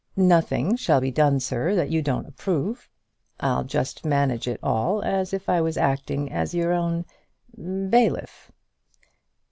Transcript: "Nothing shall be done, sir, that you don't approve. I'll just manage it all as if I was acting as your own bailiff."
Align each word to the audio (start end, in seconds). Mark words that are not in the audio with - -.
"Nothing 0.15 0.77
shall 0.77 0.99
be 0.99 1.11
done, 1.11 1.39
sir, 1.39 1.75
that 1.75 1.91
you 1.91 2.01
don't 2.01 2.25
approve. 2.27 2.89
I'll 3.39 3.63
just 3.63 4.03
manage 4.03 4.47
it 4.47 4.59
all 4.63 5.03
as 5.03 5.31
if 5.31 5.47
I 5.47 5.61
was 5.61 5.77
acting 5.77 6.31
as 6.31 6.55
your 6.55 6.73
own 6.73 7.05
bailiff." 7.55 8.51